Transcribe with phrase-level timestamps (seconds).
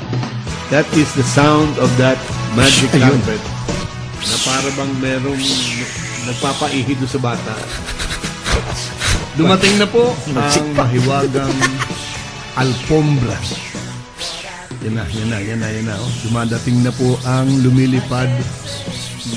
[0.69, 2.15] That is the sound of that
[2.55, 3.11] magic Ayun.
[3.11, 3.41] carpet.
[4.21, 5.43] Na para bang merong
[6.29, 7.53] nagpapaihi doon sa bata.
[9.35, 11.55] Dumating na po ang mahiwagang
[12.61, 13.35] alfombra.
[14.81, 15.95] Yan na, yan na, yan na, yan na.
[15.97, 16.11] Oh.
[16.25, 18.29] Dumadating na po ang lumilipad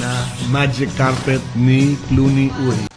[0.00, 0.10] na
[0.48, 2.93] magic carpet ni Clooney Uy.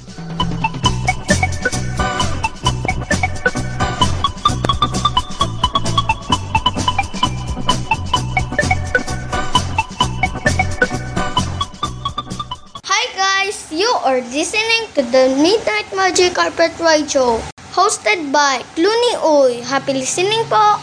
[14.97, 17.37] To the Midnight Magic Carpet Ride Show,
[17.69, 19.61] hosted by Clooney Oy.
[19.61, 20.81] Happy listening po!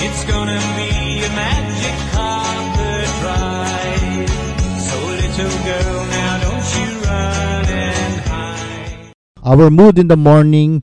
[0.00, 4.32] It's gonna be a magic carpet ride.
[4.80, 9.12] So little girl, now don't you run and hide.
[9.44, 10.80] Our mood in the morning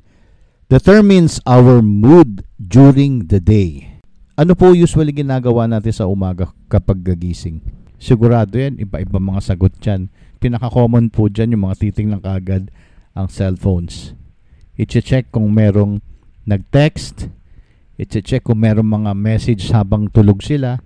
[0.70, 3.98] determines our mood during the day.
[4.38, 7.66] Ano po usually ginagawa natin sa umaga kapag gagising?
[7.98, 10.14] Sigurado yan, iba-iba mga sagot dyan.
[10.44, 12.68] Pinaka-common po dyan yung mga titingnan kaagad
[13.16, 14.12] ang cellphones.
[14.76, 16.04] I-check kung merong
[16.44, 17.32] nag-text,
[17.96, 20.84] i-check kung merong mga message habang tulog sila,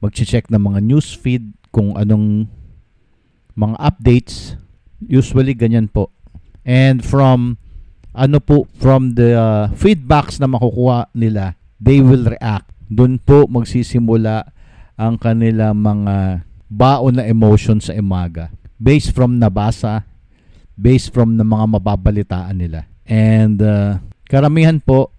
[0.00, 2.48] mag-check ng mga news feed kung anong
[3.52, 4.56] mga updates.
[5.04, 6.08] Usually ganyan po.
[6.64, 7.60] And from
[8.16, 12.72] ano po from the uh, feedbacks na makukuha nila, they will react.
[12.88, 14.48] Doon po magsisimula
[14.96, 18.50] ang kanila mga baon na emotion sa umaga.
[18.76, 20.04] Based from nabasa,
[20.76, 22.84] based from na mga mababalitaan nila.
[23.08, 25.14] And uh, karamihan po,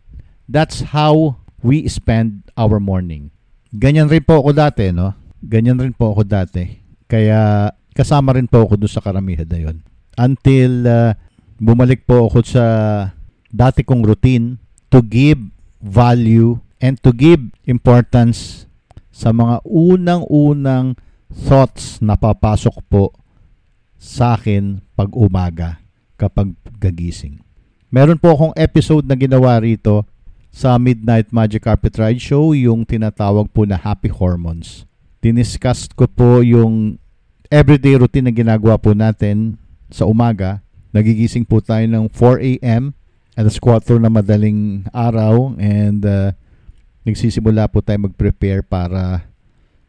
[0.46, 3.34] that's how we spend our morning.
[3.74, 5.18] Ganyan rin po ako dati, no?
[5.42, 6.78] Ganyan rin po ako dati.
[7.10, 9.78] Kaya kasama rin po ako doon sa karamihan na yun.
[10.18, 11.12] Until uh,
[11.58, 12.66] bumalik po ako sa
[13.50, 14.62] dati kong routine
[14.94, 15.42] to give
[15.82, 18.70] value and to give importance
[19.10, 20.94] sa mga unang-unang
[21.32, 23.12] thoughts na papasok po
[23.98, 25.82] sa akin pag umaga
[26.16, 27.42] kapag gagising.
[27.88, 30.04] Meron po akong episode na ginawa rito
[30.52, 34.90] sa Midnight Magic Carpet Ride Show, yung tinatawag po na Happy Hormones.
[35.22, 36.98] Diniscuss ko po yung
[37.48, 39.56] everyday routine na ginagawa po natin
[39.88, 40.60] sa umaga.
[40.92, 42.92] Nagigising po tayo ng 4 a.m.
[43.38, 46.34] alas 4 na madaling araw and uh,
[47.06, 49.30] nagsisimula po tayo mag-prepare para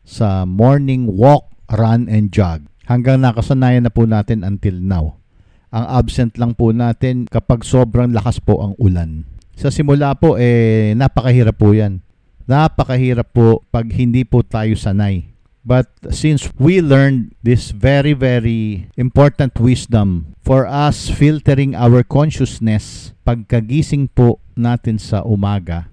[0.08, 2.64] sa morning walk, run, and jog.
[2.88, 5.20] Hanggang nakasanayan na po natin until now.
[5.68, 9.28] Ang absent lang po natin kapag sobrang lakas po ang ulan.
[9.52, 12.00] Sa simula po, eh, napakahirap po yan.
[12.48, 15.28] Napakahirap po pag hindi po tayo sanay.
[15.68, 24.08] But since we learned this very, very important wisdom for us filtering our consciousness pagkagising
[24.16, 25.92] po natin sa umaga,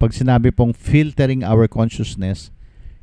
[0.00, 2.48] pag sinabi pong filtering our consciousness,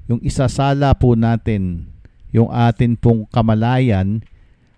[0.07, 1.93] yung isasala po natin
[2.33, 4.25] yung atin pong kamalayan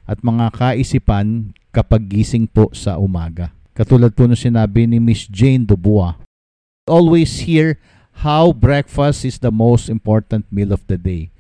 [0.03, 3.55] at mga kaisipan kapag gising po sa umaga.
[3.71, 6.19] Katulad po nung sinabi ni Miss Jane Dubois.
[6.85, 7.79] Always hear
[8.21, 11.31] how breakfast is the most important meal of the day.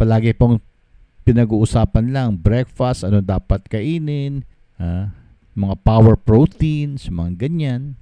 [0.00, 0.64] Palagi pong
[1.22, 4.42] pinag-uusapan lang breakfast, ano dapat kainin,
[4.80, 5.12] ah,
[5.52, 8.00] mga power proteins, mga ganyan.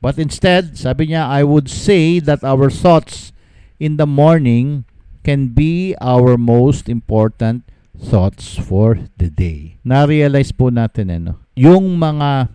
[0.00, 3.32] But instead, sabi niya, I would say that our thoughts
[3.80, 4.84] in the morning
[5.24, 7.64] can be our most important
[7.96, 9.80] thoughts for the day.
[9.82, 12.52] Na-realize po natin ano, yung mga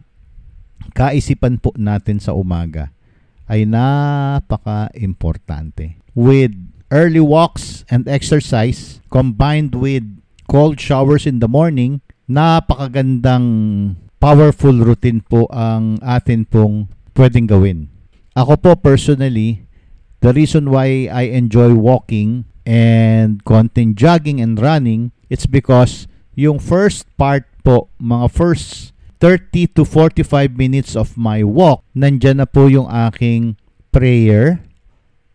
[0.93, 2.93] kaisipan po natin sa umaga
[3.49, 5.97] ay napaka-importante.
[6.15, 6.55] With
[6.93, 10.05] early walks and exercise combined with
[10.47, 17.89] cold showers in the morning, napakagandang powerful routine po ang atin pong pwedeng gawin.
[18.33, 19.64] Ako po personally,
[20.21, 27.05] the reason why I enjoy walking and konting jogging and running, it's because yung first
[27.15, 32.85] part po, mga first 30 to 45 minutes of my walk, nandyan na po yung
[32.91, 33.55] aking
[33.89, 34.61] prayer,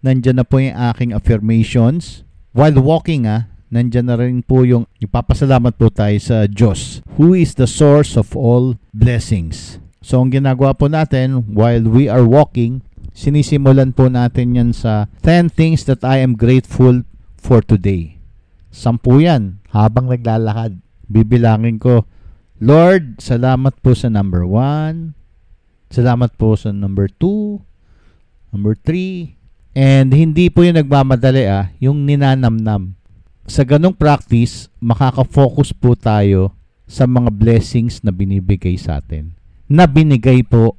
[0.04, 2.22] nandyan na po yung aking affirmations.
[2.52, 7.54] While walking ah, nandyan na rin po yung ipapasalamat po tayo sa Diyos, who is
[7.54, 9.78] the source of all blessings.
[10.02, 12.82] So, ang ginagawa po natin while we are walking,
[13.16, 17.02] sinisimulan po natin yan sa 10 things that I am grateful
[17.38, 18.18] for today.
[18.70, 20.78] Sampu yan habang naglalakad.
[21.10, 22.06] Bibilangin ko,
[22.62, 25.14] Lord, salamat po sa number 1,
[25.90, 33.00] salamat po sa number 2, number 3, and hindi po yung nagmamadali ah, yung ninanamnam
[33.50, 36.54] sa ganong practice, makaka-focus po tayo
[36.86, 39.34] sa mga blessings na binibigay sa atin.
[39.66, 40.78] Na binigay po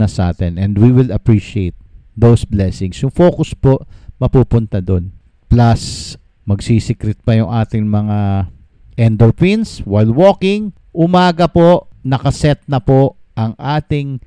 [0.00, 0.56] na sa atin.
[0.56, 1.76] And we will appreciate
[2.16, 2.96] those blessings.
[3.04, 3.84] Yung focus po,
[4.16, 5.12] mapupunta doon.
[5.52, 6.16] Plus,
[6.48, 8.48] magsisikret pa yung ating mga
[8.96, 10.72] endorphins while walking.
[10.90, 14.20] Umaga po, nakaset na po ang ating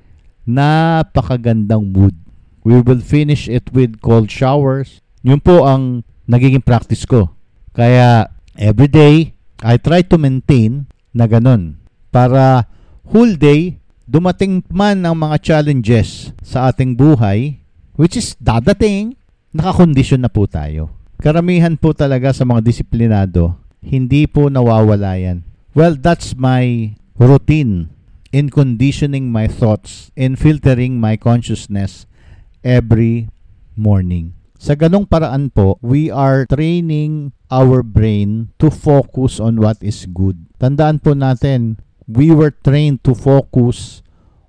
[0.48, 2.16] napakagandang mood.
[2.64, 5.04] We will finish it with cold showers.
[5.24, 7.36] Yun po ang nagiging practice ko.
[7.76, 11.84] Kaya every day, I try to maintain na ganun.
[12.12, 12.68] Para
[13.12, 17.64] whole day, dumating man ang mga challenges sa ating buhay,
[17.96, 19.16] which is dadating,
[19.56, 20.92] nakakondisyon na po tayo.
[21.24, 25.48] Karamihan po talaga sa mga disiplinado, hindi po nawawala yan.
[25.72, 27.90] Well, that's my routine
[28.34, 32.10] in conditioning my thoughts, in filtering my consciousness
[32.66, 33.30] every
[33.78, 34.34] morning.
[34.64, 40.40] Sa ganong paraan po, we are training our brain to focus on what is good.
[40.56, 44.04] Tandaan po natin, we were trained to focus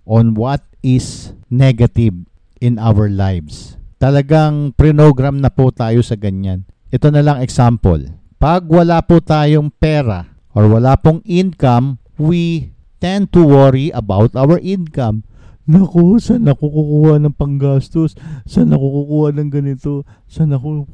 [0.05, 2.15] on what is negative
[2.61, 3.77] in our lives.
[4.01, 6.69] Talagang prinogram na po tayo sa ganyan.
[6.93, 8.05] Ito na lang example.
[8.37, 14.61] Pag wala po tayong pera or wala pong income, we tend to worry about our
[14.61, 15.25] income.
[15.65, 18.12] Naku, saan ako ng panggastos?
[18.45, 20.05] Saan ako ng ganito?
[20.29, 20.85] Saan ako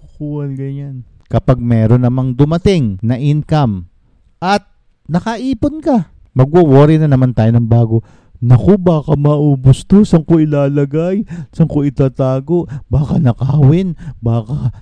[0.47, 1.03] ng ganyan?
[1.27, 3.91] Kapag meron namang dumating na income
[4.39, 4.67] at
[5.11, 8.03] nakaipon ka, magwo-worry na naman tayo ng bago.
[8.41, 10.01] Naku, baka maubos to.
[10.03, 11.29] Saan ko ilalagay?
[11.53, 12.65] Saan ko itatago?
[12.89, 13.93] Baka nakawin?
[14.17, 14.73] Baka...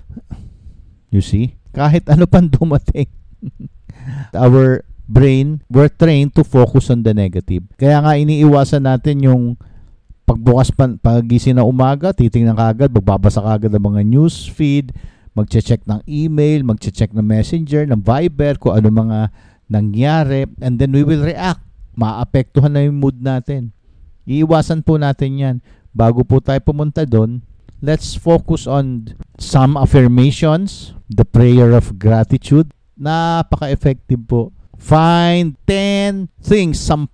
[1.11, 1.59] You see?
[1.75, 3.11] Kahit ano pang dumating.
[4.33, 7.65] Our brain, we're trained to focus on the negative.
[7.75, 9.43] Kaya nga iniiwasan natin yung
[10.29, 14.93] pagbukas pa, pagising na umaga, titingnan ka agad, magbabasa ka agad ng mga news feed,
[15.33, 19.33] magche-check ng email, magche-check ng messenger, ng Viber, kung ano mga
[19.69, 21.61] nangyari, and then we will react.
[21.93, 23.71] Maapektuhan na yung mood natin.
[24.25, 25.55] Iiwasan po natin yan.
[25.93, 27.41] Bago po tayo pumunta doon,
[27.79, 32.73] let's focus on some affirmations, the prayer of gratitude.
[32.99, 34.51] Napaka-effective po.
[34.75, 37.09] Find 10 things, 10.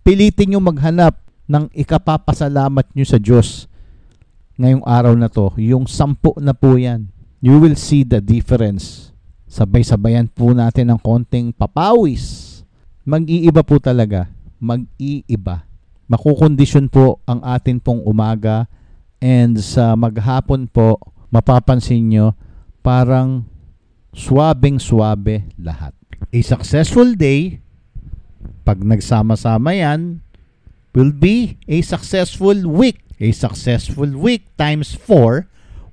[0.00, 1.20] Pilitin nyo maghanap
[1.50, 3.68] ng ikapapasalamat nyo sa Diyos
[4.60, 5.52] ngayong araw na to.
[5.56, 7.08] Yung 10 na po yan.
[7.40, 9.09] You will see the difference.
[9.50, 12.62] Sabay-sabayan po natin ng konting papawis.
[13.02, 14.30] Mag-iiba po talaga.
[14.62, 15.66] Mag-iiba.
[16.06, 18.70] Makukondisyon po ang atin pong umaga
[19.18, 21.02] and sa maghapon po,
[21.34, 22.38] mapapansin nyo,
[22.78, 23.42] parang
[24.14, 25.98] swabing-swabe lahat.
[26.30, 27.58] A successful day,
[28.62, 30.22] pag nagsama-sama yan,
[30.94, 33.02] will be a successful week.
[33.18, 35.46] A successful week times 4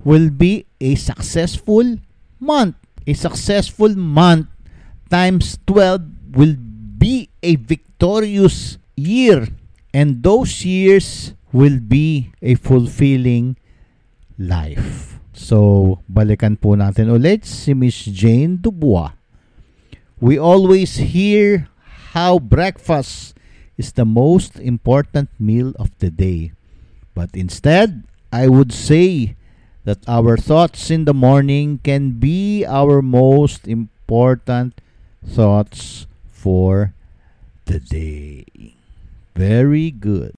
[0.06, 1.98] will be a successful
[2.38, 2.78] month.
[3.08, 4.52] A successful month
[5.08, 6.60] times 12 will
[7.00, 9.48] be a victorious year.
[9.96, 13.56] And those years will be a fulfilling
[14.36, 15.16] life.
[15.32, 19.16] So, balikan po natin ulit si Miss Jane Dubois.
[20.20, 21.72] We always hear
[22.12, 23.32] how breakfast
[23.80, 26.52] is the most important meal of the day.
[27.16, 29.37] But instead, I would say
[29.84, 34.80] that our thoughts in the morning can be our most important
[35.24, 36.94] thoughts for
[37.66, 38.44] the day.
[39.34, 40.34] Very good.